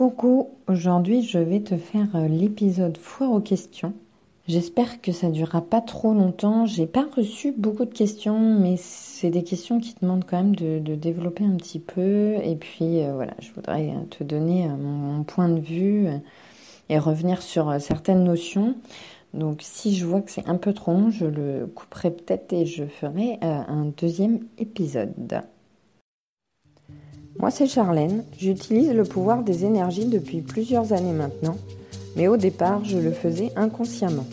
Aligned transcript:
Coucou, 0.00 0.48
aujourd'hui 0.66 1.22
je 1.22 1.38
vais 1.38 1.60
te 1.60 1.76
faire 1.76 2.06
euh, 2.14 2.26
l'épisode 2.26 2.96
foire 2.96 3.32
aux 3.32 3.40
questions. 3.40 3.92
J'espère 4.48 5.02
que 5.02 5.12
ça 5.12 5.28
durera 5.28 5.60
pas 5.60 5.82
trop 5.82 6.14
longtemps. 6.14 6.64
J'ai 6.64 6.86
pas 6.86 7.06
reçu 7.14 7.52
beaucoup 7.52 7.84
de 7.84 7.92
questions, 7.92 8.58
mais 8.58 8.76
c'est 8.78 9.28
des 9.28 9.44
questions 9.44 9.78
qui 9.78 9.94
demandent 10.00 10.24
quand 10.24 10.38
même 10.38 10.56
de, 10.56 10.94
développer 10.94 11.44
un 11.44 11.54
petit 11.56 11.80
peu. 11.80 12.36
Et 12.42 12.56
puis 12.56 13.02
euh, 13.02 13.12
voilà, 13.12 13.34
je 13.40 13.52
voudrais 13.52 13.92
te 14.08 14.24
donner 14.24 14.68
euh, 14.68 14.74
mon, 14.74 15.22
point 15.22 15.50
de 15.50 15.60
vue 15.60 16.08
et 16.88 16.98
revenir 16.98 17.42
sur 17.42 17.78
certaines 17.78 18.24
notions. 18.24 18.76
Donc 19.34 19.58
si 19.60 19.94
je 19.94 20.06
vois 20.06 20.22
que 20.22 20.30
c'est 20.30 20.48
un 20.48 20.56
peu 20.56 20.72
trop 20.72 20.92
long, 20.92 21.10
je 21.10 21.26
le 21.26 21.66
couperai 21.66 22.10
peut-être 22.10 22.54
et 22.54 22.64
je 22.64 22.84
ferai 22.84 23.38
un 23.42 23.92
deuxième 23.98 24.46
épisode. 24.56 25.42
Moi, 27.40 27.50
c'est 27.50 27.66
Charlène. 27.66 28.22
J'utilise 28.36 28.92
le 28.92 29.02
pouvoir 29.02 29.42
des 29.42 29.64
énergies 29.64 30.04
depuis 30.04 30.42
plusieurs 30.42 30.92
années 30.92 31.14
maintenant, 31.14 31.56
mais 32.14 32.28
au 32.28 32.36
départ, 32.36 32.84
je 32.84 32.98
le 32.98 33.12
faisais 33.12 33.50
inconsciemment. 33.56 34.26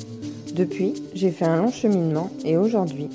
Depuis, 0.53 0.93
j'ai 1.13 1.31
fait 1.31 1.45
un 1.45 1.55
long 1.55 1.71
cheminement 1.71 2.29
et 2.43 2.57
aujourd'hui, 2.57 3.07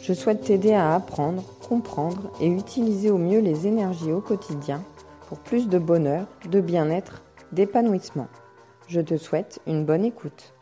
je 0.00 0.12
souhaite 0.12 0.42
t'aider 0.42 0.74
à 0.74 0.94
apprendre, 0.94 1.42
comprendre 1.68 2.30
et 2.40 2.46
utiliser 2.46 3.10
au 3.10 3.18
mieux 3.18 3.40
les 3.40 3.66
énergies 3.66 4.12
au 4.12 4.20
quotidien 4.20 4.80
pour 5.28 5.38
plus 5.38 5.68
de 5.68 5.78
bonheur, 5.78 6.28
de 6.48 6.60
bien-être, 6.60 7.22
d'épanouissement. 7.50 8.28
Je 8.86 9.00
te 9.00 9.16
souhaite 9.16 9.60
une 9.66 9.84
bonne 9.84 10.04
écoute. 10.04 10.54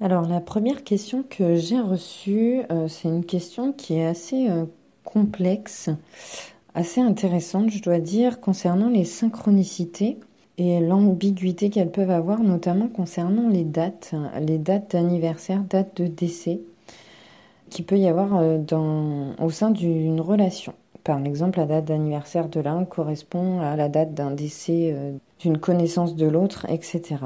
Alors 0.00 0.26
la 0.26 0.40
première 0.40 0.82
question 0.82 1.22
que 1.22 1.54
j'ai 1.54 1.80
reçue, 1.80 2.62
euh, 2.72 2.88
c'est 2.88 3.08
une 3.08 3.24
question 3.24 3.72
qui 3.72 3.94
est 3.94 4.06
assez 4.06 4.48
euh, 4.48 4.64
complexe, 5.08 5.88
assez 6.74 7.00
intéressante, 7.00 7.70
je 7.70 7.82
dois 7.82 7.98
dire, 7.98 8.40
concernant 8.40 8.90
les 8.90 9.04
synchronicités 9.04 10.18
et 10.58 10.80
l'ambiguïté 10.80 11.70
qu'elles 11.70 11.90
peuvent 11.90 12.10
avoir, 12.10 12.40
notamment 12.40 12.88
concernant 12.88 13.48
les 13.48 13.64
dates, 13.64 14.14
les 14.40 14.58
dates 14.58 14.92
d'anniversaire, 14.92 15.62
dates 15.62 15.96
de 16.02 16.08
décès, 16.08 16.60
qui 17.70 17.82
peut 17.82 17.96
y 17.96 18.06
avoir 18.06 18.36
euh, 18.36 18.58
au 19.40 19.50
sein 19.50 19.70
d'une 19.70 20.20
relation. 20.20 20.74
Par 21.04 21.24
exemple, 21.24 21.58
la 21.58 21.66
date 21.66 21.86
d'anniversaire 21.86 22.48
de 22.48 22.60
l'un 22.60 22.84
correspond 22.84 23.60
à 23.60 23.76
la 23.76 23.88
date 23.88 24.12
d'un 24.12 24.30
décès 24.30 24.90
euh, 24.92 25.12
d'une 25.38 25.56
connaissance 25.56 26.16
de 26.16 26.26
l'autre, 26.26 26.66
etc. 26.68 27.16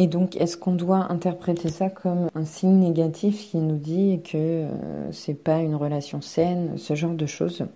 Et 0.00 0.06
donc, 0.06 0.34
est-ce 0.36 0.56
qu'on 0.56 0.72
doit 0.72 1.12
interpréter 1.12 1.68
ça 1.68 1.90
comme 1.90 2.28
un 2.34 2.46
signe 2.46 2.78
négatif 2.78 3.50
qui 3.50 3.58
nous 3.58 3.76
dit 3.76 4.22
que 4.24 4.38
euh, 4.38 5.12
c'est 5.12 5.34
pas 5.34 5.58
une 5.58 5.74
relation 5.74 6.22
saine, 6.22 6.78
ce 6.78 6.94
genre 6.94 7.12
de 7.12 7.26
choses? 7.26 7.66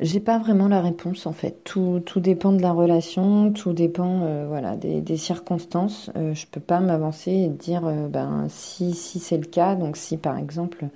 J'ai 0.00 0.20
pas 0.20 0.38
vraiment 0.38 0.66
la 0.66 0.80
réponse 0.80 1.26
en 1.26 1.34
fait. 1.34 1.62
Tout, 1.62 2.00
tout 2.06 2.20
dépend 2.20 2.52
de 2.52 2.62
la 2.62 2.72
relation, 2.72 3.52
tout 3.52 3.74
dépend 3.74 4.22
euh, 4.22 4.46
voilà 4.48 4.76
des, 4.76 5.16
circonstances. 5.18 6.10
Euh, 6.16 6.32
je 6.32 6.46
peux 6.46 6.58
pas 6.58 6.80
m'avancer 6.80 7.32
et 7.32 7.48
dire 7.48 7.82
ben 8.08 8.46
si 8.48 8.94
si 8.94 9.18
c'est 9.18 9.36
le 9.36 9.44
cas. 9.44 9.74
Donc 9.74 9.98
si 9.98 10.16
par 10.16 10.38
exemple 10.38 10.86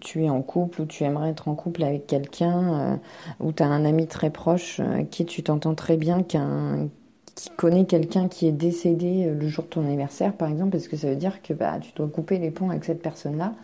tu 0.00 0.24
es 0.24 0.30
en 0.30 0.40
couple 0.40 0.80
ou 0.80 0.86
tu 0.86 1.04
aimerais 1.04 1.28
être 1.28 1.48
en 1.48 1.54
couple 1.54 1.84
avec 1.84 2.06
quelqu'un 2.06 2.98
ou 3.40 3.52
tu 3.52 3.62
as 3.62 3.66
un 3.66 3.84
ami 3.84 4.06
très 4.06 4.30
proche 4.30 4.80
qui 5.10 5.26
tu 5.26 5.42
t'entends 5.42 5.74
très 5.74 5.98
bien 5.98 6.22
qu'un 6.22 6.88
qui 7.38 7.50
connaît 7.50 7.84
quelqu'un 7.84 8.26
qui 8.26 8.48
est 8.48 8.52
décédé 8.52 9.26
euh, 9.26 9.34
le 9.34 9.46
jour 9.46 9.62
de 9.62 9.68
ton 9.68 9.84
anniversaire, 9.84 10.32
par 10.32 10.48
exemple, 10.48 10.76
est-ce 10.76 10.88
que 10.88 10.96
ça 10.96 11.08
veut 11.08 11.14
dire 11.16 11.40
que 11.40 11.52
bah, 11.52 11.78
tu 11.80 11.92
dois 11.94 12.08
couper 12.08 12.38
les 12.38 12.50
ponts 12.50 12.70
avec 12.70 12.84
cette 12.84 13.00
personne-là? 13.00 13.54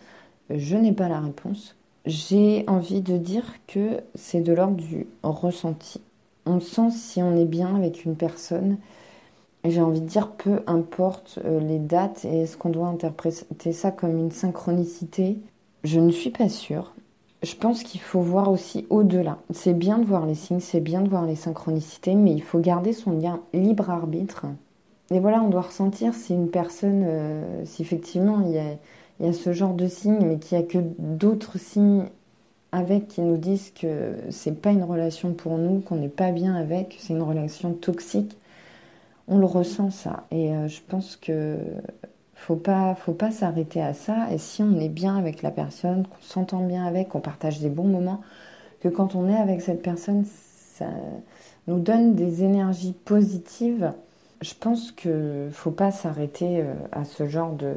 Je 0.49 0.77
n'ai 0.77 0.93
pas 0.93 1.09
la 1.09 1.19
réponse. 1.19 1.75
J'ai 2.05 2.63
envie 2.67 3.01
de 3.01 3.17
dire 3.17 3.43
que 3.67 3.99
c'est 4.13 4.39
de 4.39 4.53
l'ordre 4.53 4.77
du 4.77 5.07
ressenti. 5.23 5.99
On 6.45 6.61
sent 6.61 6.91
si 6.91 7.21
on 7.21 7.35
est 7.35 7.45
bien 7.45 7.75
avec 7.75 8.05
une 8.05 8.15
personne. 8.15 8.77
J'ai 9.65 9.81
envie 9.81 9.99
de 9.99 10.07
dire, 10.07 10.31
peu 10.31 10.61
importe 10.67 11.39
euh, 11.43 11.59
les 11.59 11.79
dates 11.79 12.23
et 12.23 12.43
est-ce 12.43 12.55
qu'on 12.55 12.69
doit 12.69 12.87
interpréter 12.87 13.73
ça 13.73 13.91
comme 13.91 14.17
une 14.17 14.31
synchronicité, 14.31 15.37
je 15.83 15.99
ne 15.99 16.11
suis 16.11 16.29
pas 16.29 16.47
sûre 16.47 16.93
je 17.43 17.55
pense 17.55 17.83
qu'il 17.83 18.01
faut 18.01 18.21
voir 18.21 18.49
aussi 18.49 18.85
au-delà. 18.89 19.37
C'est 19.51 19.73
bien 19.73 19.99
de 19.99 20.05
voir 20.05 20.25
les 20.25 20.35
signes, 20.35 20.59
c'est 20.59 20.79
bien 20.79 21.01
de 21.01 21.09
voir 21.09 21.25
les 21.25 21.35
synchronicités, 21.35 22.15
mais 22.15 22.31
il 22.31 22.41
faut 22.41 22.59
garder 22.59 22.93
son 22.93 23.11
lien 23.11 23.41
libre 23.53 23.89
arbitre. 23.89 24.47
Et 25.11 25.19
voilà, 25.19 25.41
on 25.41 25.49
doit 25.49 25.61
ressentir 25.61 26.13
si 26.13 26.33
une 26.33 26.49
personne, 26.49 27.03
euh, 27.05 27.65
si 27.65 27.83
effectivement 27.83 28.41
il 28.41 28.51
y, 28.53 29.27
a, 29.27 29.33
ce 29.33 29.53
genre 29.53 29.73
de 29.73 29.87
signes, 29.87 30.25
mais 30.25 30.39
qu'il 30.39 30.57
n'y 30.57 30.63
a 30.63 30.67
que 30.67 30.79
d'autres 30.97 31.59
signes 31.59 32.05
avec 32.71 33.07
qui 33.07 33.21
nous 33.21 33.37
disent 33.37 33.71
que 33.71 34.15
c'est 34.31 34.59
pas 34.59 34.71
une 34.71 34.83
relation 34.83 35.33
pour 35.33 35.57
nous, 35.57 35.79
qu'on 35.79 35.95
n'est 35.95 36.09
pas 36.09 36.31
bien 36.31 36.55
avec, 36.55 36.97
c'est 36.99 37.13
une 37.13 37.21
relation 37.21 37.73
toxique. 37.73 38.37
On 39.27 39.37
le 39.37 39.45
ressent 39.45 39.91
ça. 39.91 40.25
Et 40.31 40.51
euh, 40.53 40.67
je 40.67 40.81
pense 40.87 41.15
que 41.15 41.57
faut 42.35 42.55
pas, 42.55 42.93
faut 42.95 43.13
pas 43.13 43.31
s'arrêter 43.31 43.81
à 43.81 43.93
ça. 43.93 44.27
Et 44.31 44.37
si 44.37 44.61
on 44.61 44.79
est 44.79 44.89
bien 44.89 45.17
avec 45.17 45.41
la 45.41 45.51
personne, 45.51 46.05
qu'on 46.05 46.21
s'entend 46.21 46.65
bien 46.65 46.85
avec, 46.85 47.09
qu'on 47.09 47.21
partage 47.21 47.59
des 47.59 47.69
bons 47.69 47.87
moments, 47.87 48.21
que 48.81 48.89
quand 48.89 49.15
on 49.15 49.27
est 49.27 49.35
avec 49.35 49.61
cette 49.61 49.81
personne, 49.81 50.25
ça 50.75 50.85
nous 51.67 51.79
donne 51.79 52.13
des 52.13 52.43
énergies 52.43 52.93
positives. 53.05 53.93
Je 54.41 54.53
pense 54.59 54.91
que 54.91 55.47
faut 55.51 55.71
pas 55.71 55.91
s'arrêter 55.91 56.61
euh, 56.61 56.73
à 56.91 57.05
ce 57.05 57.25
genre 57.27 57.53
de, 57.53 57.73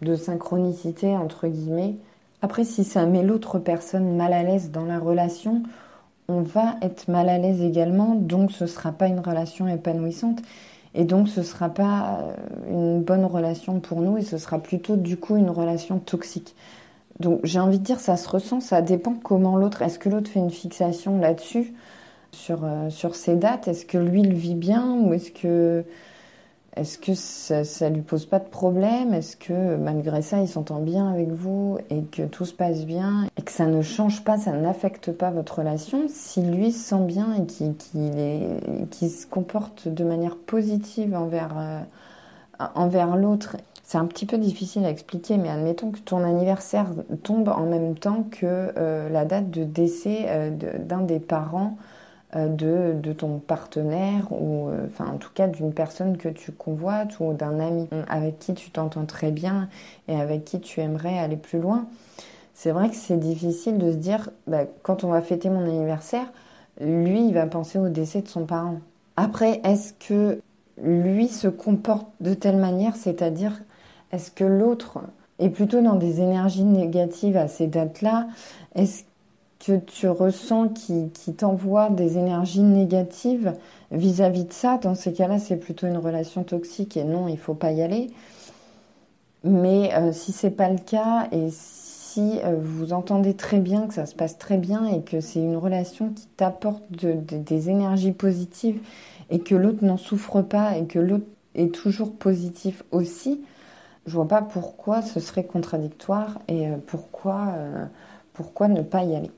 de, 0.00 0.16
synchronicité 0.16 1.16
entre 1.16 1.46
guillemets. 1.46 1.94
Après, 2.40 2.64
si 2.64 2.82
ça 2.82 3.06
met 3.06 3.22
l'autre 3.22 3.58
personne 3.58 4.16
mal 4.16 4.32
à 4.32 4.42
l'aise 4.42 4.70
dans 4.72 4.84
la 4.84 4.98
relation, 4.98 5.62
on 6.28 6.40
va 6.40 6.76
être 6.82 7.08
mal 7.08 7.28
à 7.28 7.38
l'aise 7.38 7.62
également, 7.62 8.14
donc 8.16 8.50
ce 8.50 8.66
sera 8.66 8.90
pas 8.90 9.06
une 9.06 9.20
relation 9.20 9.68
épanouissante. 9.68 10.40
Et 10.94 11.04
donc, 11.04 11.28
ce 11.28 11.40
ne 11.40 11.44
sera 11.44 11.68
pas 11.68 12.20
euh, 12.20 12.70
une 12.70 13.02
bonne 13.02 13.24
relation 13.24 13.80
pour 13.80 14.00
nous 14.02 14.18
et 14.18 14.22
ce 14.22 14.38
sera 14.38 14.58
plutôt 14.58 14.96
du 14.96 15.16
coup 15.16 15.36
une 15.36 15.50
relation 15.50 15.98
toxique. 15.98 16.54
Donc, 17.20 17.40
j'ai 17.44 17.60
envie 17.60 17.78
de 17.78 17.84
dire, 17.84 18.00
ça 18.00 18.16
se 18.16 18.28
ressent, 18.28 18.60
ça 18.60 18.82
dépend 18.82 19.14
comment 19.14 19.56
l'autre. 19.56 19.82
Est-ce 19.82 19.98
que 19.98 20.08
l'autre 20.08 20.30
fait 20.30 20.40
une 20.40 20.50
fixation 20.50 21.18
là-dessus, 21.18 21.74
sur, 22.32 22.64
euh, 22.64 22.90
sur 22.90 23.14
ces 23.14 23.36
dates? 23.36 23.68
Est-ce 23.68 23.86
que 23.86 23.98
lui 23.98 24.22
le 24.22 24.34
vit 24.34 24.54
bien 24.54 24.94
ou 25.00 25.14
est-ce 25.14 25.30
que 25.30 25.84
est-ce 26.76 26.96
que 26.96 27.12
ça, 27.14 27.64
ça 27.64 27.90
lui 27.90 28.00
pose 28.00 28.24
pas 28.24 28.38
de 28.38 28.48
problème? 28.48 29.12
Est-ce 29.12 29.36
que 29.36 29.76
malgré 29.76 30.22
ça, 30.22 30.40
il 30.40 30.48
s'entend 30.48 30.80
bien 30.80 31.10
avec 31.10 31.30
vous 31.30 31.78
et 31.90 32.02
que 32.02 32.22
tout 32.22 32.46
se 32.46 32.54
passe 32.54 32.86
bien 32.86 33.28
et 33.36 33.42
que 33.42 33.52
ça 33.52 33.66
ne 33.66 33.82
change 33.82 34.24
pas, 34.24 34.38
ça 34.38 34.52
n'affecte 34.52 35.12
pas 35.12 35.30
votre 35.30 35.58
relation? 35.58 36.06
Si 36.08 36.40
lui 36.40 36.72
se 36.72 36.88
sent 36.88 37.04
bien 37.04 37.34
et 37.34 37.44
qu'il 37.44 39.10
se 39.10 39.26
comporte 39.26 39.86
de 39.86 40.02
manière 40.02 40.36
positive 40.36 41.14
envers, 41.14 41.54
euh, 41.58 41.80
envers 42.74 43.16
l'autre, 43.16 43.58
c'est 43.82 43.98
un 43.98 44.06
petit 44.06 44.24
peu 44.24 44.38
difficile 44.38 44.86
à 44.86 44.90
expliquer, 44.90 45.36
mais 45.36 45.50
admettons 45.50 45.90
que 45.90 45.98
ton 45.98 46.24
anniversaire 46.24 46.86
tombe 47.22 47.48
en 47.48 47.66
même 47.66 47.96
temps 47.96 48.24
que 48.30 48.72
euh, 48.78 49.10
la 49.10 49.26
date 49.26 49.50
de 49.50 49.64
décès 49.64 50.24
euh, 50.28 50.50
d'un 50.78 51.02
des 51.02 51.20
parents 51.20 51.76
de, 52.34 52.94
de, 52.94 53.12
ton 53.12 53.38
partenaire 53.38 54.32
ou 54.32 54.68
euh, 54.68 54.86
enfin 54.86 55.06
en 55.12 55.18
tout 55.18 55.30
cas 55.34 55.48
d'une 55.48 55.72
personne 55.72 56.16
que 56.16 56.28
tu 56.28 56.50
convoites 56.50 57.20
ou 57.20 57.34
d'un 57.34 57.60
ami 57.60 57.88
avec 58.08 58.38
qui 58.38 58.54
tu 58.54 58.70
t'entends 58.70 59.04
très 59.04 59.30
bien 59.30 59.68
et 60.08 60.18
avec 60.18 60.44
qui 60.44 60.60
tu 60.60 60.80
aimerais 60.80 61.18
aller 61.18 61.36
plus 61.36 61.60
loin. 61.60 61.86
C'est 62.54 62.70
vrai 62.70 62.88
que 62.88 62.96
c'est 62.96 63.18
difficile 63.18 63.76
de 63.76 63.92
se 63.92 63.96
dire 63.96 64.30
bah, 64.46 64.64
quand 64.82 65.04
on 65.04 65.08
va 65.08 65.20
fêter 65.20 65.50
mon 65.50 65.64
anniversaire, 65.64 66.32
lui 66.80 67.26
il 67.26 67.34
va 67.34 67.46
penser 67.46 67.78
au 67.78 67.88
décès 67.88 68.22
de 68.22 68.28
son 68.28 68.46
parent. 68.46 68.78
Après, 69.16 69.60
est-ce 69.64 69.92
que 69.92 70.40
lui 70.82 71.28
se 71.28 71.48
comporte 71.48 72.06
de 72.20 72.32
telle 72.32 72.56
manière, 72.56 72.96
c'est-à-dire 72.96 73.62
est-ce 74.10 74.30
que 74.30 74.44
l'autre 74.44 75.00
est 75.38 75.50
plutôt 75.50 75.82
dans 75.82 75.96
des 75.96 76.20
énergies 76.20 76.64
négatives 76.64 77.36
à 77.36 77.48
ces 77.48 77.66
dates-là? 77.66 78.28
Est-ce 78.74 79.04
que 79.64 79.76
tu 79.76 80.08
ressens 80.08 80.68
qui, 80.68 81.08
t'envoie 81.36 81.88
des 81.88 82.18
énergies 82.18 82.62
négatives 82.62 83.54
vis-à-vis 83.92 84.44
de 84.44 84.52
ça, 84.52 84.78
dans 84.78 84.96
ces 84.96 85.12
cas-là, 85.12 85.38
c'est 85.38 85.56
plutôt 85.56 85.86
une 85.86 85.98
relation 85.98 86.42
toxique 86.42 86.96
et 86.96 87.04
non, 87.04 87.28
il 87.28 87.38
faut 87.38 87.54
pas 87.54 87.70
y 87.70 87.80
aller. 87.80 88.10
Mais 89.44 89.94
euh, 89.94 90.12
si 90.12 90.32
c'est 90.32 90.50
pas 90.50 90.68
le 90.68 90.78
cas 90.78 91.28
et 91.30 91.48
si 91.50 92.40
euh, 92.44 92.56
vous 92.60 92.92
entendez 92.92 93.34
très 93.34 93.60
bien, 93.60 93.86
que 93.86 93.94
ça 93.94 94.06
se 94.06 94.16
passe 94.16 94.36
très 94.36 94.56
bien 94.56 94.84
et 94.86 95.02
que 95.02 95.20
c'est 95.20 95.40
une 95.40 95.56
relation 95.56 96.10
qui 96.10 96.26
t'apporte 96.36 96.82
des 96.92 97.70
énergies 97.70 98.12
positives 98.12 98.80
et 99.30 99.38
que 99.38 99.54
l'autre 99.54 99.84
n'en 99.84 99.96
souffre 99.96 100.42
pas 100.42 100.76
et 100.76 100.86
que 100.86 100.98
l'autre 100.98 101.26
est 101.54 101.72
toujours 101.72 102.12
positif 102.12 102.82
aussi, 102.90 103.42
je 104.06 104.14
vois 104.14 104.26
pas 104.26 104.42
pourquoi 104.42 105.02
ce 105.02 105.20
serait 105.20 105.44
contradictoire 105.44 106.40
et 106.48 106.66
euh, 106.68 106.76
pourquoi 106.84 108.68
ne 108.68 108.82
pas 108.82 109.04
y 109.04 109.14
aller. 109.14 109.30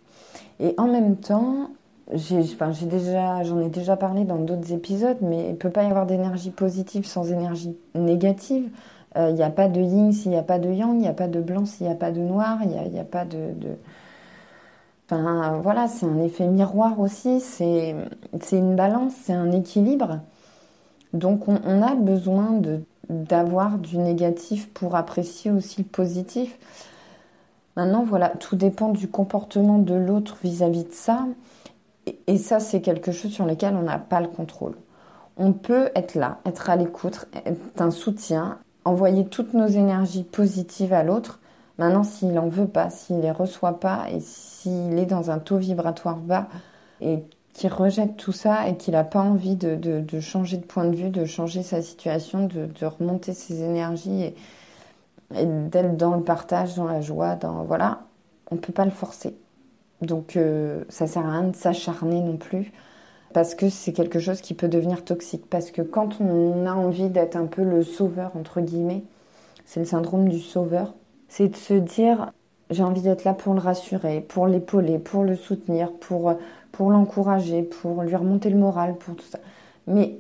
Et 0.61 0.75
en 0.79 0.87
même 0.87 1.17
temps, 1.17 1.71
j'ai, 2.13 2.41
enfin, 2.41 2.73
j'ai 2.73 2.87
déjà, 2.87 3.43
j'en 3.43 3.61
ai 3.61 3.69
déjà 3.69 3.97
parlé 3.97 4.25
dans 4.25 4.39
d'autres 4.39 4.73
épisodes, 4.73 5.19
mais 5.21 5.47
il 5.47 5.51
ne 5.53 5.57
peut 5.57 5.71
pas 5.71 5.85
y 5.85 5.87
avoir 5.87 6.07
d'énergie 6.07 6.51
positive 6.51 7.07
sans 7.07 7.31
énergie 7.33 7.77
négative. 7.95 8.69
Euh, 9.17 9.31
il 9.31 9.37
n'y 9.37 9.43
a 9.43 9.51
pas 9.51 9.69
de 9.69 9.81
yin 9.81 10.13
s'il 10.13 10.33
n'y 10.33 10.37
a 10.37 10.43
pas 10.43 10.59
de 10.59 10.71
yang, 10.71 10.95
il 10.95 11.01
n'y 11.01 11.09
a 11.09 11.13
pas 11.13 11.29
de 11.29 11.41
blanc 11.41 11.65
s'il 11.65 11.87
n'y 11.87 11.93
a 11.93 11.97
pas 11.97 12.11
de 12.11 12.21
noir, 12.21 12.59
il 12.63 12.69
n'y 12.69 12.99
a, 12.99 13.03
a, 13.03 13.05
pas 13.05 13.25
de, 13.25 13.55
Enfin, 15.07 15.61
voilà, 15.63 15.87
c'est 15.87 16.07
un 16.07 16.19
effet 16.23 16.47
miroir 16.47 16.99
aussi, 16.99 17.41
c'est 17.41 17.95
une 18.53 18.75
balance, 18.75 19.13
c'est 19.23 19.35
un 19.35 19.53
équilibre. 19.53 20.21
Donc 21.13 21.47
on, 21.49 21.61
on 21.65 21.83
a 21.83 21.95
besoin 21.95 22.61
d'avoir 23.09 23.79
du 23.79 23.99
négatif 23.99 24.69
pour 24.73 24.97
apprécier 24.97 25.51
aussi 25.51 25.83
le 25.83 25.89
positif. 25.89 26.59
Maintenant, 27.77 28.05
voilà, 28.05 28.29
tout 28.29 28.57
dépend 28.57 28.91
du 28.91 29.09
comportement 29.09 29.79
de 29.79 29.95
l'autre 29.95 30.37
vis-à-vis 30.43 30.85
de 30.85 30.93
ça. 30.93 31.27
Et, 32.27 32.39
ça, 32.39 32.61
c'est 32.61 32.81
quelque 32.81 33.13
chose 33.13 33.33
sur 33.33 33.47
lequel 33.47 33.75
on 33.75 33.83
n'a 33.83 33.99
pas 33.99 34.21
le 34.21 34.29
contrôle. 34.29 34.77
On 35.37 35.53
peut 35.53 35.91
être 35.97 36.15
là, 36.15 36.39
être 36.45 36.71
à 36.71 36.77
l'écoute, 36.77 37.27
être 37.45 37.81
un 37.81 37.91
soutien, 37.91 38.59
envoyer 38.85 39.27
toutes 39.27 39.55
nos 39.55 39.67
énergies 39.67 40.23
positives 40.23 40.93
à 40.93 41.03
l'autre. 41.03 41.41
Maintenant, 41.79 42.05
s'il 42.05 42.33
n'en 42.33 42.49
veut 42.49 42.69
pas, 42.69 42.91
s'il 42.91 43.21
les 43.21 43.33
reçoit 43.33 43.81
pas 43.81 44.07
et 44.11 44.21
s'il 44.21 44.97
est 44.99 45.07
dans 45.07 45.31
un 45.31 45.39
taux 45.39 45.57
vibratoire 45.57 46.19
bas 46.19 46.47
et 47.01 47.25
qu'il 47.53 47.73
rejette 47.73 48.17
tout 48.17 48.33
ça 48.33 48.69
et 48.69 48.77
qu'il 48.77 48.93
n'a 48.93 49.03
pas 49.03 49.23
envie 49.23 49.57
de, 49.57 50.21
changer 50.21 50.59
de 50.59 50.65
point 50.65 50.85
de 50.85 50.95
vue, 50.95 51.11
de 51.11 51.25
changer 51.25 51.65
sa 51.65 51.83
situation, 51.83 52.47
de, 52.47 52.67
de 52.67 52.87
remonter 52.87 53.33
ses 53.33 53.63
énergies 53.63 54.23
et, 54.23 54.35
et 55.37 55.47
d'être 55.47 55.97
dans 55.97 56.15
le 56.15 56.23
partage, 56.23 56.75
dans 56.77 56.87
la 56.87 57.01
joie, 57.01 57.37
dans 57.37 57.65
voilà, 57.65 58.03
on 58.51 58.57
peut 58.57 58.73
pas 58.73 58.85
le 58.85 58.91
forcer. 58.91 59.37
Donc 60.03 60.37
euh, 60.37 60.85
ça 60.89 61.07
sert 61.07 61.27
à 61.27 61.33
rien 61.33 61.45
de 61.45 61.57
s'acharner 61.57 62.21
non 62.21 62.37
plus 62.37 62.73
parce 63.33 63.55
que 63.55 63.69
c'est 63.69 63.93
quelque 63.93 64.21
chose 64.21 64.41
qui 64.41 64.55
peut 64.55 64.69
devenir 64.69 65.05
toxique. 65.05 65.45
Parce 65.51 65.71
que 65.71 65.83
quand 65.83 66.21
on 66.21 66.67
a 66.67 66.73
envie 66.73 67.09
d'être 67.09 67.37
un 67.37 67.47
peu 67.47 67.63
le 67.63 67.83
sauveur 67.83 68.33
entre 68.37 68.61
guillemets, 68.61 69.03
c'est 69.65 69.81
le 69.81 69.87
syndrome 69.87 70.29
du 70.29 70.41
sauveur, 70.41 70.95
c'est 71.29 71.49
de 71.49 71.57
se 71.57 71.75
dire 71.75 72.33
j'ai 72.71 72.83
envie 72.83 73.03
d'être 73.03 73.25
là 73.25 73.35
pour 73.35 73.55
le 73.55 73.61
rassurer, 73.61 74.21
pour 74.21 74.47
l'épauler, 74.47 74.99
pour 74.99 75.25
le 75.25 75.37
soutenir, 75.37 75.93
pour 75.93 76.35
pour 76.73 76.91
l'encourager, 76.91 77.63
pour 77.63 78.03
lui 78.03 78.17
remonter 78.17 78.51
le 78.51 78.59
moral, 78.59 78.97
pour 78.97 79.15
tout 79.17 79.25
ça. 79.25 79.39
Mais 79.87 80.19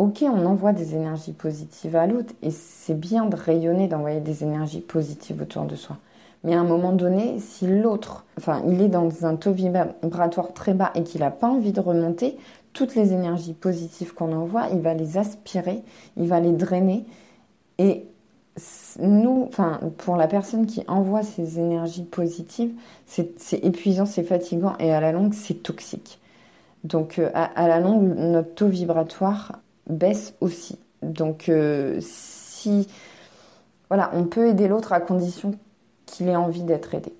ok, 0.00 0.22
on 0.22 0.46
envoie 0.46 0.72
des 0.72 0.94
énergies 0.94 1.34
positives 1.34 1.94
à 1.94 2.06
l'autre 2.06 2.32
et 2.40 2.50
c'est 2.50 2.98
bien 2.98 3.26
de 3.26 3.36
rayonner, 3.36 3.86
d'envoyer 3.86 4.20
des 4.20 4.42
énergies 4.42 4.80
positives 4.80 5.42
autour 5.42 5.66
de 5.66 5.76
soi. 5.76 5.98
Mais 6.42 6.54
à 6.54 6.60
un 6.60 6.64
moment 6.64 6.92
donné, 6.92 7.38
si 7.38 7.66
l'autre, 7.66 8.24
enfin, 8.38 8.62
il 8.66 8.80
est 8.80 8.88
dans 8.88 9.26
un 9.26 9.36
taux 9.36 9.52
vibratoire 9.52 10.54
très 10.54 10.72
bas 10.72 10.90
et 10.94 11.02
qu'il 11.02 11.20
n'a 11.20 11.30
pas 11.30 11.48
envie 11.48 11.72
de 11.72 11.80
remonter, 11.80 12.38
toutes 12.72 12.94
les 12.94 13.12
énergies 13.12 13.52
positives 13.52 14.14
qu'on 14.14 14.32
envoie, 14.32 14.68
il 14.72 14.80
va 14.80 14.94
les 14.94 15.18
aspirer, 15.18 15.82
il 16.16 16.28
va 16.28 16.40
les 16.40 16.52
drainer. 16.52 17.04
Et 17.76 18.06
nous, 19.00 19.44
enfin, 19.48 19.80
pour 19.98 20.16
la 20.16 20.28
personne 20.28 20.64
qui 20.64 20.82
envoie 20.88 21.22
ces 21.22 21.58
énergies 21.58 22.04
positives, 22.04 22.72
c'est 23.04 23.62
épuisant, 23.62 24.06
c'est 24.06 24.22
fatigant 24.22 24.76
et 24.78 24.94
à 24.94 25.00
la 25.00 25.12
longue, 25.12 25.34
c'est 25.34 25.62
toxique. 25.62 26.20
Donc, 26.84 27.18
euh, 27.18 27.28
à, 27.34 27.68
la 27.68 27.80
longue, 27.80 28.16
notre 28.16 28.54
taux 28.54 28.68
vibratoire 28.68 29.60
baisse 29.88 30.34
aussi. 30.40 30.78
Donc 31.02 31.48
euh, 31.48 31.98
si 32.00 32.88
voilà, 33.88 34.10
on 34.14 34.24
peut 34.24 34.48
aider 34.48 34.68
l'autre 34.68 34.92
à 34.92 35.00
condition 35.00 35.52
qu'il 36.06 36.28
ait 36.28 36.36
envie 36.36 36.62
d'être 36.62 36.94
aidé. 36.94 37.12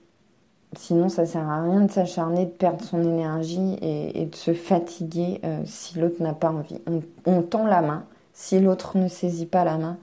Sinon, 0.77 1.09
ça 1.09 1.27
sert 1.27 1.49
à 1.49 1.63
rien 1.63 1.81
de 1.81 1.91
s'acharner, 1.91 2.45
de 2.47 2.51
perdre 2.51 2.85
son 2.85 3.03
énergie 3.03 3.77
et, 3.83 4.27
de 4.27 4.37
se 4.37 4.55
fatiguer 4.55 5.41
euh, 5.45 5.63
si 5.65 5.99
l'autre 5.99 6.23
n'a 6.23 6.33
pas 6.33 6.51
envie. 6.51 6.81
On, 7.27 7.43
tend 7.43 7.67
la 7.67 7.83
main. 7.83 8.05
Si 8.35 8.61
l'autre 8.61 8.97
ne 8.97 9.09
saisit 9.09 9.47
pas 9.47 9.65
la 9.65 9.79
main, 9.79 9.97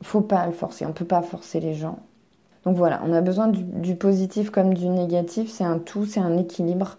faut 0.00 0.22
pas 0.22 0.46
le 0.46 0.52
forcer. 0.52 0.86
On 0.86 0.92
peut 0.92 1.04
pas 1.04 1.20
forcer 1.20 1.60
les 1.60 1.74
gens. 1.74 1.98
Donc 2.64 2.78
voilà, 2.78 3.02
on 3.04 3.12
a 3.12 3.20
besoin 3.20 3.48
du 3.48 3.94
positif 3.94 4.48
comme 4.48 4.72
du 4.72 4.88
négatif. 4.88 5.50
C'est 5.50 5.64
un 5.64 5.78
tout, 5.78 6.06
c'est 6.06 6.20
un 6.20 6.38
équilibre. 6.38 6.96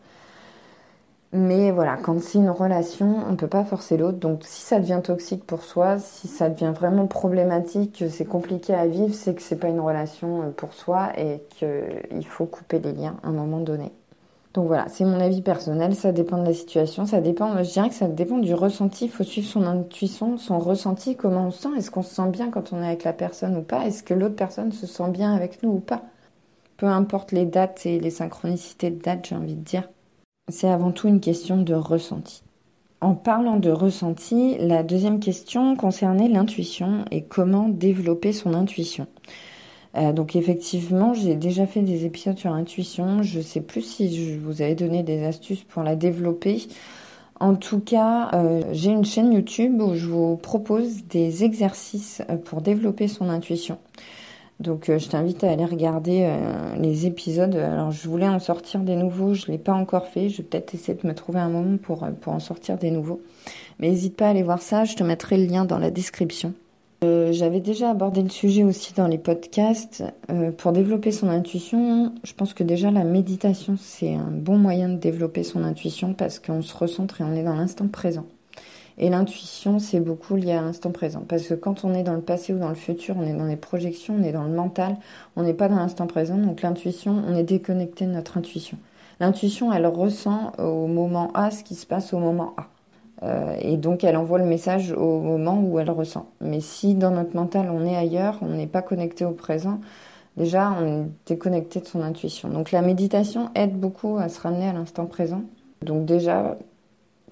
Mais 1.34 1.72
voilà, 1.72 1.98
quand 1.98 2.22
c'est 2.22 2.38
une 2.38 2.50
relation, 2.50 3.18
on 3.28 3.32
ne 3.32 3.36
peut 3.36 3.48
pas 3.48 3.66
forcer 3.66 3.98
l'autre. 3.98 4.20
Donc 4.20 4.44
si 4.46 4.62
ça 4.62 4.80
devient 4.80 5.02
toxique 5.04 5.46
pour 5.46 5.64
soi, 5.64 6.00
si 6.00 6.28
ça 6.28 6.50
devient 6.50 6.72
vraiment 6.74 7.08
problématique, 7.08 8.00
que 8.00 8.10
c'est 8.10 8.26
compliqué 8.26 8.74
à 8.74 8.88
vivre, 8.88 9.14
c'est 9.14 9.36
que 9.36 9.42
c'est 9.42 9.58
pas 9.58 9.68
une 9.68 9.82
relation 9.82 10.44
euh, 10.44 10.50
pour 10.52 10.74
soi 10.74 11.12
et 11.20 11.44
qu'il 11.50 12.26
faut 12.26 12.46
couper 12.46 12.80
les 12.80 12.94
liens 12.94 13.18
à 13.24 13.30
un 13.30 13.32
moment 13.34 13.60
donné. 13.60 13.92
Donc 14.54 14.68
voilà, 14.68 14.88
c'est 14.88 15.04
mon 15.04 15.20
avis 15.20 15.42
personnel, 15.42 15.96
ça 15.96 16.14
dépend 16.14 16.38
de 16.38 16.46
la 16.46 16.54
situation, 16.54 17.06
ça 17.06 17.20
dépend, 17.20 17.62
je 17.62 17.70
dirais 17.70 17.90
que 17.90 17.96
ça 17.96 18.08
dépend 18.08 18.38
du 18.38 18.54
ressenti, 18.54 19.06
il 19.06 19.12
faut 19.12 19.26
suivre 19.26 19.50
son 19.50 19.66
intuition, 19.66 20.38
son 20.38 20.60
ressenti, 20.60 21.18
comment 21.18 21.48
on 21.48 21.52
se 21.52 21.64
sent, 21.64 21.70
est-ce 21.78 21.92
qu'on 21.92 22.04
se 22.04 22.16
sent 22.16 22.30
bien 22.30 22.50
quand 22.50 22.72
on 22.72 22.82
est 22.82 22.88
avec 22.88 23.04
la 23.04 23.12
personne 23.12 23.58
ou 23.58 23.64
pas, 23.64 23.86
est-ce 23.86 24.02
que 24.02 24.14
l'autre 24.14 24.38
personne 24.38 24.72
se 24.72 24.88
sent 24.88 25.10
bien 25.10 25.36
avec 25.36 25.62
nous 25.62 25.72
ou 25.72 25.80
pas. 25.82 26.04
Peu 26.78 26.86
importe 26.86 27.34
les 27.34 27.46
dates 27.46 27.86
et 27.86 28.00
les 28.00 28.10
synchronicités 28.10 28.92
de 28.92 29.02
dates, 29.02 29.26
j'ai 29.28 29.36
envie 29.36 29.56
de 29.56 29.62
dire 29.62 29.90
c'est 30.50 30.70
avant 30.70 30.92
tout 30.92 31.08
une 31.08 31.20
question 31.20 31.58
de 31.58 31.74
ressenti. 31.74 32.44
En 33.02 33.14
parlant 33.14 33.58
de 33.58 33.70
ressenti, 33.70 34.58
la 34.60 34.84
deuxième 34.84 35.20
question 35.20 35.76
concernait 35.76 36.28
l'intuition 36.28 37.06
et 37.12 37.24
comment 37.24 37.68
développer 37.68 38.32
son 38.32 38.54
intuition. 38.54 39.08
Euh, 39.96 40.12
donc 40.12 40.36
effectivement, 40.36 41.14
j'ai 41.14 41.36
déjà 41.36 41.68
fait 41.68 41.82
des 41.82 42.06
épisodes 42.06 42.38
sur 42.38 42.52
l'intuition. 42.52 43.22
Je 43.22 43.38
ne 43.38 43.44
sais 43.44 43.62
plus 43.62 43.82
si 43.82 44.16
je 44.16 44.40
vous 44.40 44.62
avais 44.62 44.76
donné 44.76 45.04
des 45.04 45.24
astuces 45.24 45.64
pour 45.64 45.84
la 45.84 45.96
développer. 45.96 46.68
En 47.40 47.56
tout 47.56 47.80
cas, 47.80 48.30
euh, 48.34 48.62
j'ai 48.72 48.92
une 48.92 49.06
chaîne 49.06 49.34
YouTube 49.34 49.82
où 49.82 49.96
je 49.96 50.08
vous 50.08 50.38
propose 50.38 51.04
des 51.06 51.44
exercices 51.44 52.22
euh, 52.30 52.38
pour 52.38 52.62
développer 52.62 53.08
son 53.08 53.30
intuition. 53.30 53.78
Donc 54.60 54.90
euh, 54.90 55.00
je 55.00 55.10
t'invite 55.10 55.44
à 55.44 55.52
aller 55.52 55.66
regarder 55.66 56.22
euh, 56.24 56.76
les 56.78 57.06
épisodes. 57.06 57.56
Alors 57.56 57.92
je 57.92 58.08
voulais 58.08 58.28
en 58.28 58.40
sortir 58.40 58.82
des 58.82 58.96
nouveaux, 58.96 59.34
je 59.34 59.48
ne 59.48 59.52
l'ai 59.52 59.58
pas 59.58 59.74
encore 59.74 60.08
fait. 60.08 60.30
Je 60.30 60.38
vais 60.38 60.44
peut-être 60.44 60.74
essayer 60.74 60.98
de 60.98 61.06
me 61.06 61.14
trouver 61.14 61.40
un 61.40 61.50
moment 61.50 61.78
pour, 61.78 62.04
euh, 62.04 62.12
pour 62.12 62.34
en 62.34 62.40
sortir 62.40 62.78
des 62.78 62.92
nouveaux. 62.92 63.22
Mais 63.80 63.90
n'hésite 63.90 64.16
pas 64.16 64.28
à 64.28 64.30
aller 64.30 64.44
voir 64.44 64.62
ça, 64.62 64.86
je 64.86 64.96
te 64.96 65.04
mettrai 65.04 65.38
le 65.38 65.46
lien 65.46 65.66
dans 65.66 65.80
la 65.80 65.92
description. 65.92 66.54
J'avais 67.32 67.60
déjà 67.60 67.92
abordé 67.92 68.24
le 68.24 68.30
sujet 68.30 68.64
aussi 68.64 68.92
dans 68.96 69.06
les 69.06 69.20
podcasts. 69.20 70.04
pour 70.58 70.72
développer 70.72 71.12
son 71.12 71.30
intuition, 71.30 72.12
je 72.24 72.34
pense 72.34 72.56
que 72.56 72.64
déjà 72.64 72.90
la 72.90 73.04
méditation, 73.04 73.76
c'est 73.80 74.16
un 74.16 74.32
bon 74.32 74.58
moyen 74.58 74.90
de 74.90 74.96
développer 74.96 75.44
son 75.44 75.64
intuition 75.64 76.16
parce 76.16 76.40
qu'on 76.40 76.64
se 76.64 76.76
recentre 76.76 77.22
et 77.22 77.24
on 77.24 77.34
est 77.34 77.44
dans 77.44 77.54
l'instant 77.54 77.88
présent. 77.88 78.26
Et 78.98 79.10
l'intuition, 79.10 79.80
c'est 79.80 80.00
beaucoup 80.00 80.36
lié 80.36 80.54
à 80.54 80.62
l'instant 80.62 80.92
présent. 80.92 81.24
Parce 81.28 81.48
que 81.48 81.54
quand 81.54 81.84
on 81.84 81.94
est 81.94 82.04
dans 82.04 82.14
le 82.14 82.22
passé 82.22 82.54
ou 82.54 82.60
dans 82.60 82.70
le 82.70 82.76
futur, 82.76 83.16
on 83.20 83.24
est 83.24 83.34
dans 83.34 83.46
les 83.46 83.58
projections, 83.58 84.16
on 84.20 84.24
est 84.24 84.32
dans 84.32 84.44
le 84.44 84.54
mental, 84.54 84.98
on 85.36 85.44
n'est 85.44 85.54
pas 85.54 85.68
dans 85.68 85.76
l'instant 85.76 86.08
présent. 86.08 86.38
Donc 86.38 86.62
l'intuition, 86.62 87.22
on 87.28 87.36
est 87.36 87.44
déconnecté 87.44 88.06
de 88.06 88.12
notre 88.12 88.38
intuition. 88.38 88.78
L'intuition, 89.20 89.74
elle 89.74 89.88
ressent 89.88 90.54
au 90.58 90.88
moment 90.88 91.32
A 91.34 91.52
ce 91.52 91.64
qui 91.64 91.76
se 91.76 91.86
passe 91.86 92.14
au 92.14 92.20
moment 92.20 92.54
A. 92.58 92.68
Euh, 93.24 93.56
et 93.62 93.78
donc 93.78 94.04
elle 94.04 94.18
envoie 94.18 94.40
le 94.40 94.46
message 94.46 94.92
au 94.92 95.20
moment 95.20 95.62
où 95.62 95.80
elle 95.80 95.90
ressent. 95.90 96.30
Mais 96.42 96.60
si 96.60 96.96
dans 96.96 97.12
notre 97.12 97.36
mental 97.36 97.70
on 97.72 97.86
est 97.86 97.96
ailleurs, 97.96 98.38
on 98.42 98.50
n'est 98.50 98.68
pas 98.68 98.82
connecté 98.82 99.24
au 99.24 99.32
présent, 99.32 99.80
déjà 100.36 100.72
on 100.72 100.86
est 100.86 101.06
déconnecté 101.26 101.80
de 101.80 101.86
son 101.86 102.02
intuition. 102.02 102.50
Donc 102.50 102.72
la 102.72 102.82
méditation 102.82 103.52
aide 103.56 103.80
beaucoup 103.80 104.18
à 104.18 104.28
se 104.28 104.42
ramener 104.42 104.68
à 104.68 104.74
l'instant 104.74 105.06
présent. 105.06 105.44
Donc 105.82 106.06
déjà, 106.06 106.58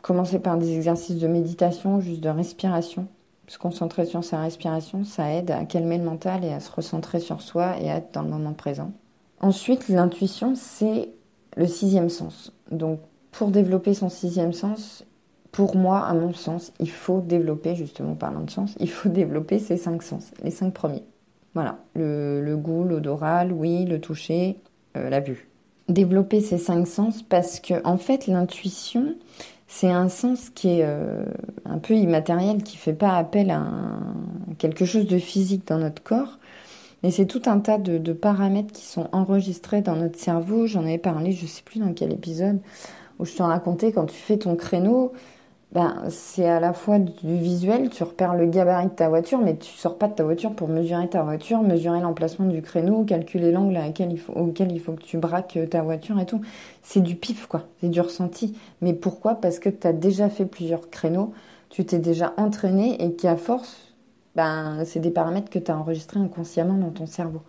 commencer 0.04 0.38
par 0.38 0.58
des 0.58 0.76
exercices 0.76 1.20
de 1.20 1.28
méditation, 1.28 2.00
juste 2.00 2.22
de 2.22 2.30
respiration. 2.30 3.08
Se 3.48 3.58
concentrer 3.58 4.06
sur 4.06 4.24
sa 4.24 4.42
respiration, 4.42 5.04
ça 5.04 5.34
aide 5.34 5.50
à 5.50 5.66
calmer 5.66 5.98
le 5.98 6.04
mental 6.04 6.46
et 6.46 6.52
à 6.52 6.60
se 6.60 6.72
recentrer 6.72 7.20
sur 7.20 7.42
soi 7.42 7.80
et 7.82 7.90
à 7.90 7.98
être 7.98 8.14
dans 8.14 8.22
le 8.22 8.30
moment 8.30 8.54
présent. 8.54 8.92
Ensuite, 9.42 9.90
l'intuition, 9.90 10.54
c'est 10.56 11.10
le 11.58 11.68
sixième 11.68 12.10
sens. 12.10 12.54
Donc, 12.72 13.00
pour 13.32 13.50
développer 13.50 13.94
son 13.94 14.10
sixième 14.10 14.54
sens, 14.54 15.06
pour 15.52 15.76
moi, 15.76 16.00
à 16.00 16.14
mon 16.14 16.34
sens, 16.34 16.74
il 16.80 16.90
faut 16.90 17.22
développer, 17.22 17.76
justement 17.76 18.16
parlant 18.16 18.42
de 18.42 18.50
sens, 18.50 18.76
il 18.80 18.90
faut 18.90 19.10
développer 19.10 19.60
ces 19.60 19.78
cinq 19.78 20.04
sens, 20.04 20.32
les 20.44 20.52
cinq 20.52 20.74
premiers. 20.74 21.04
Voilà, 21.54 21.80
le, 21.96 22.56
goût, 22.56 22.84
l'odorat, 22.84 23.46
l'ouïe, 23.46 23.86
le 23.86 24.02
toucher, 24.02 24.58
euh, 24.98 25.10
la 25.10 25.20
vue. 25.20 25.48
Développer 25.88 26.42
ces 26.42 26.58
cinq 26.58 26.88
sens 26.88 27.22
parce 27.22 27.60
que, 27.60 27.86
en 27.86 27.98
fait, 27.98 28.28
l'intuition, 28.28 29.16
c'est 29.76 29.90
un 29.90 30.08
sens 30.08 30.52
qui 30.52 30.68
est 30.70 30.84
euh, 30.84 31.26
un 31.66 31.80
peu 31.80 31.96
immatériel, 31.96 32.62
qui 32.62 32.78
fait 32.78 32.94
pas 32.94 33.18
appel 33.18 33.50
à 33.50 33.66
quelque 34.60 34.86
chose 34.86 35.08
de 35.08 35.18
physique 35.18 35.66
dans 35.68 35.80
notre 35.80 36.04
corps. 36.04 36.38
Mais 37.02 37.10
c'est 37.10 37.26
tout 37.26 37.42
un 37.48 37.58
tas 37.60 37.80
de, 37.80 38.14
paramètres 38.14 38.72
qui 38.72 38.86
sont 38.86 39.10
enregistrés 39.12 39.82
dans 39.82 39.96
notre 39.96 40.20
cerveau. 40.20 40.68
J'en 40.68 40.84
avais 40.84 41.00
parlé, 41.00 41.32
je 41.32 41.48
sais 41.48 41.64
plus 41.64 41.80
dans 41.80 41.92
quel 41.92 42.14
épisode, 42.14 42.60
où 43.18 43.26
je 43.26 43.36
t'en 43.36 43.48
racontais 43.48 43.92
quand 43.92 44.06
tu 44.06 44.16
fais 44.16 44.38
ton 44.38 44.56
créneau, 44.56 45.12
ben, 45.74 46.04
c'est 46.10 46.48
à 46.48 46.60
la 46.60 46.72
fois 46.72 47.00
du 47.00 47.36
visuel, 47.36 47.90
tu 47.90 48.04
repères 48.04 48.36
le 48.36 48.46
gabarit 48.46 48.86
de 48.86 48.92
ta 48.92 49.10
voiture, 49.10 49.40
mais 49.40 49.58
tu 49.58 49.72
sors 49.76 49.98
pas 49.98 50.08
de 50.08 50.14
ta 50.14 50.24
voiture 50.24 50.54
pour 50.54 50.68
mesurer 50.68 51.10
ta 51.10 51.24
voiture, 51.24 51.64
mesurer 51.64 52.00
l'emplacement 52.00 52.46
du 52.46 52.62
créneau, 52.62 53.04
calculer 53.06 53.52
l'angle 53.52 53.80
auquel 54.36 54.72
il 54.72 54.80
faut 54.80 54.94
que 54.94 55.02
tu 55.02 55.18
braques 55.18 55.58
ta 55.72 55.82
voiture 55.82 56.20
et 56.20 56.28
tout. 56.28 56.42
C'est 56.84 57.02
du 57.02 57.16
pif, 57.16 57.48
quoi. 57.48 57.64
C'est 57.82 57.90
du 57.90 58.02
ressenti. 58.02 58.56
Mais 58.82 58.94
pourquoi? 58.94 59.34
Parce 59.36 59.58
que 59.58 59.70
tu 59.70 59.88
as 59.88 59.94
déjà 59.94 60.30
fait 60.30 60.46
plusieurs 60.46 60.92
créneaux, 60.92 61.34
tu 61.70 61.84
t'es 61.86 61.98
déjà 61.98 62.34
entraîné 62.38 63.04
et 63.04 63.16
qu'à 63.16 63.36
force, 63.36 63.96
ben, 64.36 64.84
c'est 64.86 65.00
des 65.00 65.12
paramètres 65.12 65.50
que 65.50 65.60
tu 65.60 65.72
as 65.72 65.78
enregistrés 65.78 66.20
inconsciemment 66.20 66.76
dans 66.76 66.92
ton 66.92 67.08
cerveau. 67.08 67.42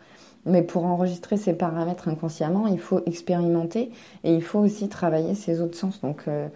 Mais 0.47 0.63
pour 0.63 0.87
enregistrer 0.87 1.37
ces 1.37 1.55
paramètres 1.55 2.09
inconsciemment, 2.09 2.67
il 2.69 2.79
faut 2.79 3.01
expérimenter 3.07 3.91
et 4.25 4.35
il 4.35 4.43
faut 4.43 4.61
aussi 4.61 4.89
travailler 4.89 5.35
ses 5.35 5.61
autres 5.61 5.77
sens. 5.77 6.01
Donc, 6.01 6.25
euh, 6.29 6.49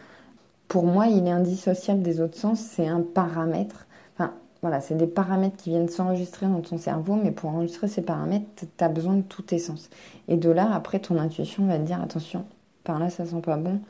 pour 0.69 0.85
moi, 0.85 1.07
il 1.07 1.27
est 1.27 1.31
indissociable 1.31 2.03
des 2.03 2.21
autres 2.21 2.37
sens. 2.37 2.61
C'est 2.61 2.87
un 2.87 3.01
paramètre. 3.01 3.87
Enfin, 4.15 4.33
voilà, 4.61 4.81
c'est 4.81 4.97
des 4.97 5.07
paramètres 5.07 5.57
qui 5.57 5.71
viennent 5.71 5.89
s'enregistrer 5.89 6.47
dans 6.47 6.61
ton 6.61 6.79
cerveau, 6.79 7.17
mais 7.17 7.31
pour 7.31 7.51
enregistrer 7.51 7.89
ces 7.89 8.03
paramètres, 8.03 8.47
tu 8.57 8.85
as 8.85 8.89
besoin 8.89 9.15
de 9.15 9.23
tous 9.23 9.43
tes 9.43 9.59
sens. 9.59 9.89
Et 10.29 10.37
de 10.37 10.51
là, 10.51 10.71
après, 10.73 10.99
ton 11.01 11.19
intuition 11.19 11.67
va 11.67 11.79
te 11.79 11.85
dire 11.85 12.01
attention, 12.03 12.45
par 12.85 12.99
là, 12.99 13.09
ça 13.11 13.25
sent 13.25 13.41
pas 13.43 13.57
bon, 13.57 13.81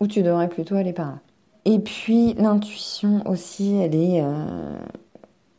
ou 0.00 0.06
tu 0.06 0.22
devrais 0.22 0.48
plutôt 0.48 0.74
aller 0.74 0.92
par 0.92 1.06
là. 1.06 1.18
Et 1.64 1.78
puis, 1.78 2.34
l'intuition 2.34 3.22
aussi, 3.26 3.74
elle 3.76 3.94
est. 3.94 4.22
Euh, 4.22 4.76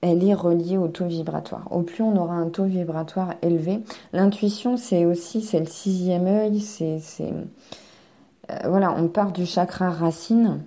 elle 0.02 0.24
est 0.24 0.36
reliée 0.36 0.78
au 0.78 0.88
taux 0.88 1.08
vibratoire. 1.08 1.68
Au 1.72 1.82
plus 1.82 2.04
on 2.04 2.16
aura 2.16 2.36
un 2.36 2.50
taux 2.50 2.66
vibratoire 2.66 3.34
élevé, 3.42 3.80
l'intuition 4.14 4.78
c'est 4.78 5.04
aussi 5.04 5.42
c'est 5.42 5.60
le 5.60 5.66
sixième 5.66 6.28
œil, 6.28 6.60
c'est 6.60 7.00
euh, 8.50 8.68
voilà, 8.68 8.94
on 8.94 9.08
part 9.08 9.32
du 9.32 9.46
chakra 9.46 9.90
racine. 9.90 10.62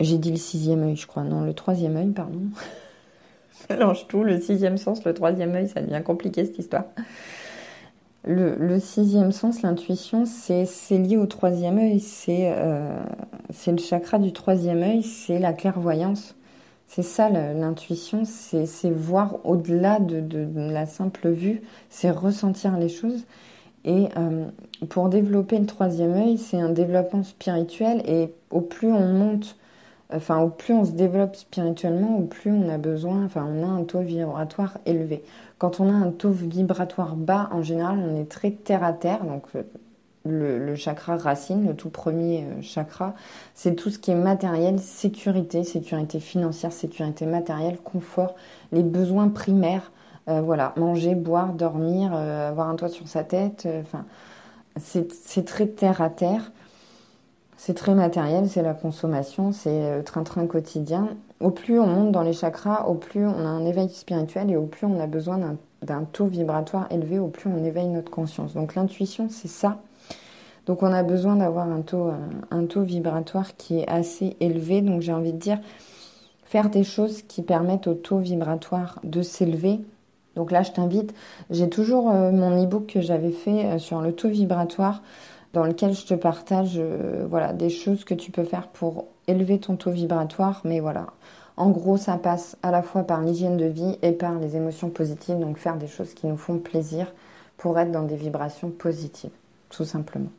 J'ai 0.00 0.18
dit 0.18 0.30
le 0.30 0.36
sixième 0.36 0.82
œil, 0.82 0.96
je 0.96 1.06
crois, 1.06 1.22
non, 1.24 1.42
le 1.42 1.54
troisième 1.54 1.96
œil, 1.96 2.10
pardon. 2.10 2.42
mélange 3.70 4.06
tout, 4.08 4.22
le 4.22 4.40
sixième 4.40 4.76
sens, 4.76 5.04
le 5.04 5.14
troisième 5.14 5.54
œil, 5.54 5.68
ça 5.68 5.80
devient 5.80 6.02
compliqué 6.04 6.44
cette 6.44 6.58
histoire. 6.58 6.84
Le, 8.26 8.78
sixième 8.80 9.32
sens, 9.32 9.60
l'intuition, 9.60 10.24
c'est 10.24 10.98
lié 10.98 11.18
au 11.18 11.26
troisième 11.26 11.78
œil, 11.78 12.02
euh, 12.28 12.98
c'est 13.50 13.70
le 13.70 13.78
chakra 13.78 14.18
du 14.18 14.32
troisième 14.32 14.82
œil, 14.82 15.02
c'est 15.02 15.38
la 15.38 15.52
clairvoyance. 15.52 16.34
C'est 16.86 17.02
ça 17.02 17.28
l'intuition, 17.28 18.22
c'est 18.24 18.90
voir 18.90 19.44
au-delà 19.44 19.98
de, 19.98 20.46
la 20.56 20.86
simple 20.86 21.30
vue, 21.30 21.62
c'est 21.90 22.10
ressentir 22.10 22.78
les 22.78 22.88
choses. 22.88 23.24
Et 23.84 24.08
euh, 24.16 24.46
pour 24.88 25.08
développer 25.08 25.58
le 25.58 25.66
troisième 25.66 26.14
œil, 26.14 26.38
c'est 26.38 26.60
un 26.60 26.70
développement 26.70 27.22
spirituel 27.22 28.02
et 28.06 28.32
au 28.50 28.60
plus 28.60 28.90
on 28.90 29.08
monte, 29.08 29.56
enfin 30.10 30.40
au 30.40 30.48
plus 30.48 30.72
on 30.72 30.84
se 30.84 30.92
développe 30.92 31.36
spirituellement, 31.36 32.18
au 32.18 32.22
plus 32.22 32.50
on 32.50 32.68
a 32.70 32.78
besoin, 32.78 33.24
enfin 33.24 33.46
on 33.46 33.62
a 33.62 33.66
un 33.66 33.84
taux 33.84 34.00
vibratoire 34.00 34.78
élevé. 34.86 35.22
Quand 35.58 35.80
on 35.80 35.88
a 35.88 35.92
un 35.92 36.10
taux 36.10 36.30
vibratoire 36.30 37.14
bas, 37.16 37.48
en 37.52 37.62
général, 37.62 37.98
on 37.98 38.20
est 38.20 38.30
très 38.30 38.52
terre 38.52 38.84
à 38.84 38.94
terre, 38.94 39.24
donc 39.24 39.44
le, 40.24 40.74
chakra 40.76 41.16
racine, 41.16 41.66
le 41.66 41.74
tout 41.74 41.90
premier 41.90 42.44
euh, 42.44 42.62
chakra, 42.62 43.14
c'est 43.54 43.74
tout 43.74 43.90
ce 43.90 43.98
qui 43.98 44.10
est 44.10 44.16
matériel, 44.16 44.78
sécurité, 44.78 45.64
sécurité 45.64 46.20
financière, 46.20 46.72
sécurité 46.72 47.26
matérielle, 47.26 47.78
confort, 47.78 48.34
les 48.72 48.82
besoins 48.82 49.28
primaires. 49.28 49.92
Euh, 50.28 50.40
voilà, 50.40 50.72
manger, 50.76 51.14
boire, 51.14 51.52
dormir, 51.52 52.12
euh, 52.14 52.48
avoir 52.48 52.68
un 52.68 52.76
toit 52.76 52.88
sur 52.88 53.06
sa 53.08 53.24
tête. 53.24 53.68
Enfin, 53.80 54.04
c'est 54.78 55.44
très 55.44 55.66
terre 55.66 56.00
à 56.00 56.10
terre. 56.10 56.50
C'est 57.56 57.74
très 57.74 57.94
matériel, 57.94 58.48
c'est 58.48 58.62
la 58.62 58.74
consommation, 58.74 59.52
c'est 59.52 60.02
train-train 60.04 60.46
quotidien. 60.46 61.08
Au 61.40 61.50
plus 61.50 61.78
on 61.78 61.86
monte 61.86 62.12
dans 62.12 62.22
les 62.22 62.32
chakras, 62.32 62.86
au 62.86 62.94
plus 62.94 63.26
on 63.26 63.38
a 63.38 63.48
un 63.48 63.64
éveil 63.64 63.88
spirituel 63.88 64.50
et 64.50 64.56
au 64.56 64.66
plus 64.66 64.86
on 64.86 65.00
a 65.00 65.06
besoin 65.06 65.38
d'un 65.82 66.04
taux 66.04 66.26
vibratoire 66.26 66.86
élevé, 66.90 67.18
au 67.18 67.28
plus 67.28 67.48
on 67.48 67.64
éveille 67.64 67.88
notre 67.88 68.10
conscience. 68.10 68.54
Donc 68.54 68.74
l'intuition, 68.74 69.28
c'est 69.30 69.48
ça. 69.48 69.78
Donc 70.66 70.82
on 70.82 70.92
a 70.92 71.02
besoin 71.02 71.36
d'avoir 71.36 71.68
un 71.68 71.82
taux, 71.82 72.10
un 72.50 72.66
taux 72.66 72.82
vibratoire 72.82 73.56
qui 73.56 73.78
est 73.78 73.88
assez 73.88 74.36
élevé. 74.40 74.82
Donc 74.82 75.00
j'ai 75.00 75.12
envie 75.12 75.32
de 75.32 75.38
dire, 75.38 75.58
faire 76.44 76.70
des 76.70 76.84
choses 76.84 77.22
qui 77.22 77.42
permettent 77.42 77.86
au 77.86 77.94
taux 77.94 78.18
vibratoire 78.18 78.98
de 79.04 79.22
s'élever. 79.22 79.80
Donc 80.36 80.50
là, 80.50 80.62
je 80.62 80.72
t'invite, 80.72 81.14
j'ai 81.50 81.68
toujours 81.68 82.10
euh, 82.10 82.32
mon 82.32 82.62
e-book 82.62 82.86
que 82.86 83.00
j'avais 83.00 83.30
fait 83.30 83.66
euh, 83.66 83.78
sur 83.78 84.00
le 84.00 84.12
taux 84.12 84.28
vibratoire 84.28 85.02
dans 85.52 85.64
lequel 85.64 85.94
je 85.94 86.04
te 86.04 86.14
partage 86.14 86.74
euh, 86.76 87.26
voilà, 87.28 87.52
des 87.52 87.70
choses 87.70 88.04
que 88.04 88.14
tu 88.14 88.32
peux 88.32 88.42
faire 88.42 88.68
pour 88.68 89.06
élever 89.28 89.58
ton 89.58 89.76
taux 89.76 89.92
vibratoire. 89.92 90.60
Mais 90.64 90.80
voilà, 90.80 91.06
en 91.56 91.70
gros, 91.70 91.96
ça 91.96 92.16
passe 92.16 92.56
à 92.62 92.70
la 92.70 92.82
fois 92.82 93.04
par 93.04 93.20
l'hygiène 93.22 93.56
de 93.56 93.66
vie 93.66 93.96
et 94.02 94.12
par 94.12 94.38
les 94.38 94.56
émotions 94.56 94.90
positives. 94.90 95.38
Donc 95.38 95.58
faire 95.58 95.76
des 95.76 95.86
choses 95.86 96.14
qui 96.14 96.26
nous 96.26 96.36
font 96.36 96.58
plaisir 96.58 97.12
pour 97.56 97.78
être 97.78 97.92
dans 97.92 98.02
des 98.02 98.16
vibrations 98.16 98.70
positives, 98.70 99.30
tout 99.70 99.84
simplement. 99.84 100.30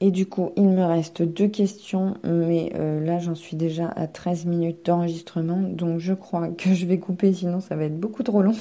Et 0.00 0.10
du 0.10 0.26
coup, 0.26 0.52
il 0.56 0.68
me 0.68 0.84
reste 0.84 1.22
deux 1.22 1.48
questions, 1.48 2.16
mais 2.22 2.70
là 2.74 3.18
j'en 3.18 3.34
suis 3.34 3.56
déjà 3.56 3.88
à 3.88 4.06
13 4.06 4.44
minutes 4.44 4.84
d'enregistrement, 4.84 5.56
donc 5.56 6.00
je 6.00 6.12
crois 6.12 6.48
que 6.48 6.74
je 6.74 6.84
vais 6.84 6.98
couper, 6.98 7.32
sinon 7.32 7.60
ça 7.60 7.76
va 7.76 7.84
être 7.84 7.98
beaucoup 7.98 8.22
trop 8.22 8.42
long. 8.42 8.52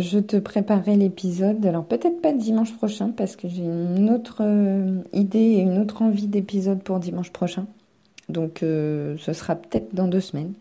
Je 0.00 0.18
te 0.18 0.38
préparerai 0.38 0.96
l'épisode, 0.96 1.64
alors 1.66 1.84
peut-être 1.84 2.22
pas 2.22 2.32
dimanche 2.32 2.74
prochain, 2.74 3.10
parce 3.14 3.36
que 3.36 3.48
j'ai 3.48 3.62
une 3.62 4.08
autre 4.08 4.38
euh, 4.40 5.02
idée 5.12 5.38
et 5.38 5.58
une 5.58 5.78
autre 5.78 6.00
envie 6.00 6.26
d'épisode 6.26 6.82
pour 6.82 6.98
dimanche 7.00 7.30
prochain. 7.30 7.66
Donc 8.30 8.62
euh, 8.62 9.16
ce 9.18 9.34
sera 9.34 9.56
peut-être 9.56 9.94
dans 9.94 10.08
deux 10.08 10.20
semaines. 10.20 10.54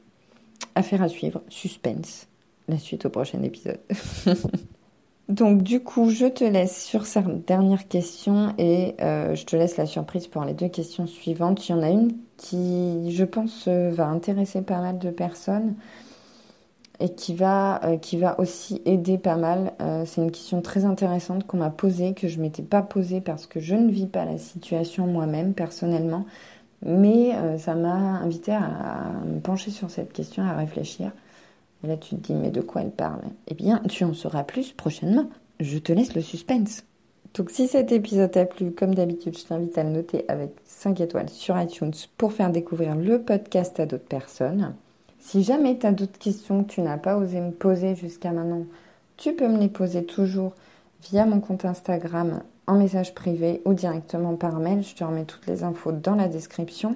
Affaire 0.75 1.01
à 1.01 1.07
suivre, 1.07 1.41
suspense. 1.47 2.27
La 2.67 2.77
suite 2.77 3.05
au 3.05 3.09
prochain 3.09 3.41
épisode. 3.41 3.79
Donc 5.29 5.63
du 5.63 5.79
coup, 5.79 6.09
je 6.09 6.25
te 6.25 6.43
laisse 6.43 6.83
sur 6.83 7.05
cette 7.05 7.45
dernière 7.47 7.87
question 7.87 8.53
et 8.57 8.95
euh, 8.99 9.35
je 9.35 9.45
te 9.45 9.55
laisse 9.55 9.77
la 9.77 9.85
surprise 9.85 10.27
pour 10.27 10.43
les 10.43 10.53
deux 10.53 10.67
questions 10.67 11.07
suivantes. 11.07 11.69
Il 11.69 11.71
y 11.71 11.75
en 11.75 11.81
a 11.81 11.89
une 11.89 12.11
qui, 12.35 13.11
je 13.11 13.23
pense, 13.23 13.67
va 13.67 14.07
intéresser 14.07 14.61
pas 14.63 14.81
mal 14.81 14.99
de 14.99 15.11
personnes 15.11 15.75
et 16.99 17.09
qui 17.09 17.33
va, 17.33 17.83
euh, 17.85 17.97
qui 17.97 18.17
va 18.17 18.39
aussi 18.39 18.81
aider 18.85 19.17
pas 19.17 19.37
mal. 19.37 19.73
c'est 20.05 20.21
une 20.21 20.31
question 20.31 20.61
très 20.61 20.85
intéressante 20.85 21.45
qu'on 21.47 21.57
m'a 21.57 21.69
posée, 21.69 22.13
que 22.13 22.27
je 22.27 22.39
m'étais 22.39 22.63
pas 22.63 22.81
posée 22.81 23.21
parce 23.21 23.47
que 23.47 23.59
je 23.59 23.75
ne 23.75 23.91
vis 23.91 24.07
pas 24.07 24.25
la 24.25 24.37
situation 24.37 25.07
moi-même 25.07 25.53
personnellement, 25.53 26.25
mais 26.83 27.33
ça 27.57 27.75
m'a 27.75 28.19
invité 28.19 28.51
à, 28.51 28.63
à 28.63 29.25
me 29.25 29.39
pencher 29.39 29.71
sur 29.71 29.89
cette 29.89 30.13
question, 30.13 30.43
à 30.43 30.55
réfléchir. 30.55 31.11
Et 31.83 31.87
là, 31.87 31.97
tu 31.97 32.15
te 32.15 32.21
dis, 32.21 32.33
mais 32.33 32.51
de 32.51 32.61
quoi 32.61 32.81
elle 32.81 32.91
parle? 32.91 33.21
Eh 33.47 33.53
bien, 33.53 33.81
tu 33.89 34.03
en 34.03 34.13
sauras 34.13 34.43
plus 34.43 34.73
prochainement. 34.73 35.29
Je 35.59 35.77
te 35.77 35.93
laisse 35.93 36.13
le 36.13 36.21
suspense. 36.21 36.83
Donc, 37.35 37.51
si 37.51 37.67
cet 37.67 37.91
épisode 37.91 38.31
t'a 38.31 38.45
plu, 38.45 38.71
comme 38.71 38.95
d'habitude, 38.95 39.37
je 39.37 39.45
t'invite 39.45 39.77
à 39.77 39.83
le 39.83 39.91
noter 39.91 40.25
avec 40.27 40.51
5 40.65 40.99
étoiles 40.99 41.29
sur 41.29 41.59
iTunes 41.59 41.93
pour 42.17 42.33
faire 42.33 42.51
découvrir 42.51 42.95
le 42.95 43.21
podcast 43.21 43.79
à 43.79 43.85
d'autres 43.85 44.07
personnes. 44.07 44.73
Si 45.31 45.43
jamais 45.43 45.77
tu 45.77 45.85
as 45.85 45.91
d'autres 45.91 46.17
questions 46.17 46.63
que 46.63 46.71
tu 46.71 46.81
n'as 46.81 46.97
pas 46.97 47.15
osé 47.15 47.39
me 47.39 47.51
poser 47.51 47.93
jusqu'à 47.93 48.31
maintenant, 48.31 48.65
tu 49.15 49.35
peux 49.35 49.47
me 49.47 49.59
les 49.59 49.67
poser 49.67 50.03
toujours 50.03 50.55
via 51.03 51.27
mon 51.27 51.39
compte 51.39 51.65
Instagram 51.65 52.41
en 52.65 52.79
message 52.79 53.13
privé 53.13 53.61
ou 53.63 53.75
directement 53.75 54.35
par 54.37 54.57
mail. 54.57 54.81
Je 54.81 54.95
te 54.95 55.03
remets 55.03 55.25
toutes 55.25 55.45
les 55.45 55.61
infos 55.61 55.91
dans 55.91 56.15
la 56.15 56.29
description. 56.29 56.95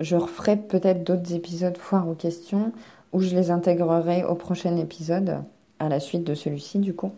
Je 0.00 0.16
referai 0.16 0.56
peut-être 0.56 1.04
d'autres 1.04 1.32
épisodes 1.32 1.78
foire 1.78 2.08
aux 2.08 2.16
questions 2.16 2.72
où 3.12 3.20
je 3.20 3.36
les 3.36 3.52
intégrerai 3.52 4.24
au 4.24 4.34
prochain 4.34 4.76
épisode, 4.76 5.36
à 5.78 5.88
la 5.88 6.00
suite 6.00 6.24
de 6.24 6.34
celui-ci 6.34 6.80
du 6.80 6.92
coup. 6.92 7.12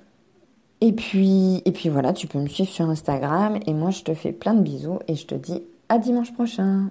Et 0.83 0.93
puis, 0.93 1.63
et 1.65 1.73
puis 1.73 1.89
voilà, 1.89 2.13
tu 2.13 2.27
peux 2.27 2.39
me 2.39 2.47
suivre 2.47 2.69
sur 2.69 2.91
Instagram 2.91 3.59
et 3.67 3.73
moi 3.73 3.89
je 3.89 4.03
te 4.03 4.13
fais 4.13 4.33
plein 4.33 4.53
de 4.53 4.61
bisous 4.61 4.99
et 5.09 5.15
je 5.15 5.25
te 5.25 5.35
dis 5.35 5.63
à 5.89 5.97
dimanche 5.97 6.35
prochain. 6.35 6.91